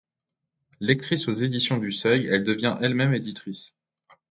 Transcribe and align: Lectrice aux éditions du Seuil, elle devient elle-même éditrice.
Lectrice 0.79 1.27
aux 1.27 1.31
éditions 1.31 1.77
du 1.77 1.91
Seuil, 1.91 2.25
elle 2.25 2.41
devient 2.41 2.75
elle-même 2.81 3.13
éditrice. 3.13 3.75